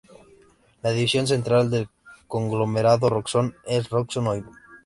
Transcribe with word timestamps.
La 0.81 0.89
división 0.89 1.27
central 1.27 1.69
del 1.69 1.87
conglomerado 2.27 3.07
Roxxon 3.07 3.53
es 3.67 3.87
Roxxon 3.87 4.25
Oil. 4.25 4.45